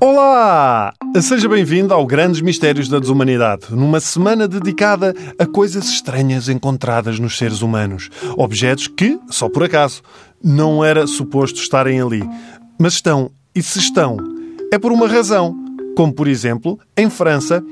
Olá! 0.00 0.92
Seja 1.20 1.48
bem-vindo 1.48 1.94
ao 1.94 2.04
Grandes 2.04 2.40
Mistérios 2.40 2.88
da 2.88 2.98
Desumanidade, 2.98 3.66
numa 3.70 4.00
semana 4.00 4.48
dedicada 4.48 5.14
a 5.38 5.46
coisas 5.46 5.84
estranhas 5.88 6.48
encontradas 6.48 7.20
nos 7.20 7.38
seres 7.38 7.62
humanos. 7.62 8.10
Objetos 8.36 8.88
que, 8.88 9.20
só 9.28 9.48
por 9.48 9.62
acaso, 9.62 10.02
não 10.42 10.84
era 10.84 11.06
suposto 11.06 11.60
estarem 11.60 12.00
ali. 12.00 12.22
Mas 12.76 12.94
estão, 12.94 13.30
e 13.54 13.62
se 13.62 13.78
estão, 13.78 14.16
é 14.72 14.78
por 14.78 14.90
uma 14.90 15.06
razão. 15.06 15.54
Como, 15.96 16.12
por 16.12 16.26
exemplo, 16.26 16.80
em 16.96 17.08
França, 17.08 17.62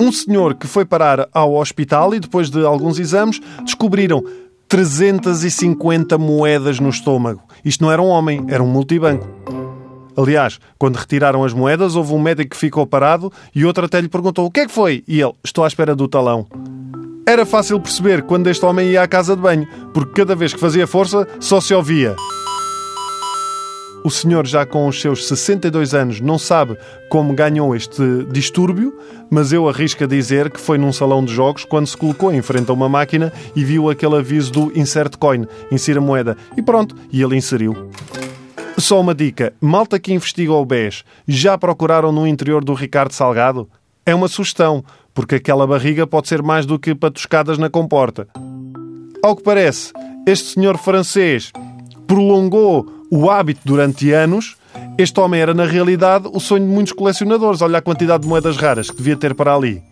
um 0.00 0.12
senhor 0.12 0.54
que 0.54 0.68
foi 0.68 0.84
parar 0.84 1.28
ao 1.32 1.54
hospital 1.54 2.14
e, 2.14 2.20
depois 2.20 2.48
de 2.48 2.64
alguns 2.64 2.98
exames, 3.00 3.40
descobriram 3.64 4.22
350 4.72 6.16
moedas 6.16 6.80
no 6.80 6.88
estômago. 6.88 7.42
Isto 7.62 7.84
não 7.84 7.92
era 7.92 8.00
um 8.00 8.06
homem, 8.06 8.46
era 8.48 8.62
um 8.62 8.66
multibanco. 8.66 9.28
Aliás, 10.16 10.58
quando 10.78 10.96
retiraram 10.96 11.44
as 11.44 11.52
moedas, 11.52 11.94
houve 11.94 12.14
um 12.14 12.18
médico 12.18 12.52
que 12.52 12.56
ficou 12.56 12.86
parado 12.86 13.30
e 13.54 13.66
outro 13.66 13.84
até 13.84 14.00
lhe 14.00 14.08
perguntou 14.08 14.46
o 14.46 14.50
que 14.50 14.60
é 14.60 14.66
que 14.66 14.72
foi? 14.72 15.04
E 15.06 15.20
ele, 15.20 15.34
estou 15.44 15.64
à 15.64 15.68
espera 15.68 15.94
do 15.94 16.08
talão. 16.08 16.46
Era 17.26 17.44
fácil 17.44 17.78
perceber 17.80 18.22
quando 18.22 18.46
este 18.46 18.64
homem 18.64 18.92
ia 18.92 19.02
à 19.02 19.06
casa 19.06 19.36
de 19.36 19.42
banho, 19.42 19.68
porque 19.92 20.22
cada 20.22 20.34
vez 20.34 20.54
que 20.54 20.60
fazia 20.60 20.86
força 20.86 21.28
só 21.38 21.60
se 21.60 21.74
ouvia. 21.74 22.16
O 24.04 24.10
senhor, 24.10 24.46
já 24.46 24.66
com 24.66 24.88
os 24.88 25.00
seus 25.00 25.28
62 25.28 25.94
anos, 25.94 26.20
não 26.20 26.36
sabe 26.36 26.76
como 27.08 27.34
ganhou 27.34 27.74
este 27.74 28.02
distúrbio, 28.32 28.98
mas 29.30 29.52
eu 29.52 29.68
arrisco 29.68 30.02
a 30.02 30.06
dizer 30.08 30.50
que 30.50 30.60
foi 30.60 30.76
num 30.76 30.92
salão 30.92 31.24
de 31.24 31.32
jogos 31.32 31.64
quando 31.64 31.86
se 31.86 31.96
colocou 31.96 32.32
em 32.32 32.42
frente 32.42 32.68
a 32.68 32.74
uma 32.74 32.88
máquina 32.88 33.32
e 33.54 33.64
viu 33.64 33.88
aquele 33.88 34.16
aviso 34.16 34.50
do 34.50 34.78
Insert 34.78 35.16
Coin, 35.18 35.46
insira 35.70 36.00
moeda, 36.00 36.36
e 36.56 36.62
pronto, 36.62 36.96
e 37.12 37.22
ele 37.22 37.36
inseriu. 37.36 37.90
Só 38.76 39.00
uma 39.00 39.14
dica: 39.14 39.52
malta 39.60 40.00
que 40.00 40.12
investiga 40.12 40.52
o 40.52 40.64
BES, 40.64 41.04
já 41.28 41.56
procuraram 41.56 42.10
no 42.10 42.26
interior 42.26 42.64
do 42.64 42.74
Ricardo 42.74 43.12
Salgado? 43.12 43.68
É 44.04 44.12
uma 44.12 44.26
sugestão, 44.26 44.84
porque 45.14 45.36
aquela 45.36 45.64
barriga 45.64 46.08
pode 46.08 46.26
ser 46.26 46.42
mais 46.42 46.66
do 46.66 46.76
que 46.76 46.92
patuscadas 46.92 47.56
na 47.56 47.70
comporta. 47.70 48.26
Ao 49.22 49.36
que 49.36 49.44
parece, 49.44 49.92
este 50.26 50.54
senhor 50.54 50.76
francês 50.76 51.52
prolongou 52.12 52.86
o 53.10 53.30
hábito 53.30 53.62
durante 53.64 54.12
anos. 54.12 54.56
Este 54.98 55.18
homem 55.18 55.40
era, 55.40 55.54
na 55.54 55.64
realidade, 55.64 56.28
o 56.30 56.38
sonho 56.38 56.66
de 56.66 56.70
muitos 56.70 56.92
colecionadores. 56.92 57.62
Olha 57.62 57.78
a 57.78 57.82
quantidade 57.82 58.24
de 58.24 58.28
moedas 58.28 58.58
raras 58.58 58.90
que 58.90 58.98
devia 58.98 59.16
ter 59.16 59.34
para 59.34 59.54
ali. 59.54 59.82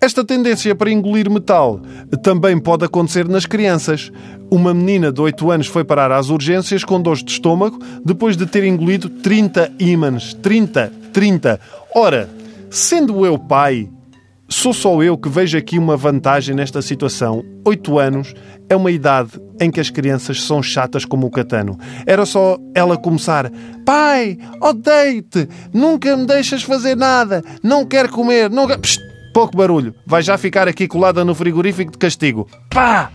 Esta 0.00 0.24
tendência 0.24 0.76
para 0.76 0.92
engolir 0.92 1.28
metal 1.28 1.80
também 2.22 2.56
pode 2.56 2.84
acontecer 2.84 3.28
nas 3.28 3.46
crianças. 3.46 4.12
Uma 4.48 4.72
menina 4.72 5.10
de 5.10 5.20
8 5.20 5.50
anos 5.50 5.66
foi 5.66 5.82
parar 5.82 6.12
às 6.12 6.30
urgências 6.30 6.84
com 6.84 7.02
dores 7.02 7.24
de 7.24 7.32
estômago 7.32 7.80
depois 8.04 8.36
de 8.36 8.46
ter 8.46 8.62
engolido 8.62 9.08
30 9.08 9.72
ímãs. 9.80 10.32
30, 10.34 10.92
30. 11.12 11.60
Ora, 11.96 12.30
sendo 12.70 13.26
eu 13.26 13.36
pai, 13.36 13.88
sou 14.50 14.74
só 14.74 15.02
eu 15.02 15.16
que 15.16 15.28
vejo 15.28 15.56
aqui 15.56 15.78
uma 15.78 15.96
vantagem 15.96 16.54
nesta 16.54 16.82
situação. 16.82 17.42
8 17.66 17.98
anos 17.98 18.34
é 18.68 18.76
uma 18.76 18.90
idade 18.90 19.40
em 19.60 19.70
que 19.70 19.80
as 19.80 19.90
crianças 19.90 20.42
são 20.42 20.62
chatas 20.62 21.04
como 21.04 21.26
o 21.26 21.30
catano. 21.30 21.78
Era 22.06 22.26
só 22.26 22.58
ela 22.74 22.96
começar: 22.96 23.50
Pai, 23.86 24.36
odeio-te, 24.60 25.48
nunca 25.72 26.16
me 26.16 26.26
deixas 26.26 26.62
fazer 26.62 26.96
nada, 26.96 27.42
não 27.62 27.86
quero 27.86 28.10
comer, 28.10 28.50
não 28.50 28.66
quero. 28.66 28.80
Psst, 28.80 29.00
pouco 29.32 29.56
barulho, 29.56 29.94
vai 30.06 30.22
já 30.22 30.36
ficar 30.36 30.68
aqui 30.68 30.88
colada 30.88 31.24
no 31.24 31.34
frigorífico 31.34 31.92
de 31.92 31.98
castigo. 31.98 32.48
Pá! 32.70 33.10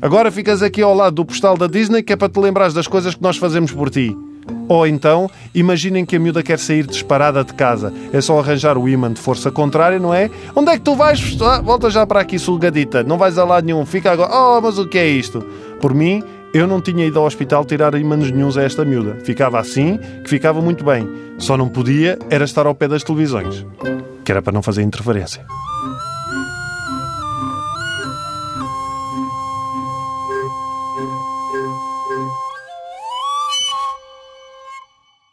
Agora 0.00 0.30
ficas 0.30 0.62
aqui 0.62 0.82
ao 0.82 0.94
lado 0.94 1.16
do 1.16 1.24
postal 1.24 1.56
da 1.56 1.66
Disney 1.66 2.02
que 2.02 2.12
é 2.12 2.16
para 2.16 2.28
te 2.28 2.38
lembrares 2.38 2.74
das 2.74 2.86
coisas 2.86 3.14
que 3.14 3.22
nós 3.22 3.36
fazemos 3.36 3.72
por 3.72 3.90
ti. 3.90 4.16
Ou 4.68 4.86
então, 4.86 5.30
imaginem 5.54 6.04
que 6.04 6.16
a 6.16 6.18
miúda 6.18 6.42
quer 6.42 6.58
sair 6.58 6.86
disparada 6.86 7.44
de 7.44 7.54
casa. 7.54 7.92
É 8.12 8.20
só 8.20 8.38
arranjar 8.38 8.76
o 8.76 8.88
imã 8.88 9.12
de 9.12 9.20
força 9.20 9.50
contrária, 9.50 9.98
não 9.98 10.12
é? 10.12 10.30
Onde 10.54 10.70
é 10.70 10.74
que 10.74 10.84
tu 10.84 10.94
vais? 10.96 11.36
Ah, 11.40 11.60
volta 11.60 11.88
já 11.90 12.06
para 12.06 12.20
aqui, 12.20 12.38
sulgadita. 12.38 13.02
Não 13.02 13.16
vais 13.16 13.38
a 13.38 13.44
lado 13.44 13.64
nenhum. 13.64 13.86
Fica 13.86 14.10
agora. 14.10 14.30
Oh, 14.32 14.60
mas 14.60 14.78
o 14.78 14.86
que 14.88 14.98
é 14.98 15.06
isto? 15.06 15.40
Por 15.80 15.94
mim, 15.94 16.22
eu 16.52 16.66
não 16.66 16.80
tinha 16.80 17.04
ido 17.06 17.18
ao 17.18 17.26
hospital 17.26 17.64
tirar 17.64 17.94
ímãs 17.94 18.30
nenhums 18.30 18.56
a 18.56 18.62
esta 18.62 18.84
miúda. 18.84 19.18
Ficava 19.22 19.60
assim, 19.60 19.98
que 20.24 20.30
ficava 20.30 20.60
muito 20.60 20.84
bem. 20.84 21.08
Só 21.38 21.56
não 21.56 21.68
podia 21.68 22.18
era 22.30 22.44
estar 22.44 22.66
ao 22.66 22.74
pé 22.74 22.88
das 22.88 23.04
televisões. 23.04 23.64
Que 24.24 24.32
era 24.32 24.42
para 24.42 24.52
não 24.52 24.62
fazer 24.62 24.82
interferência. 24.82 25.44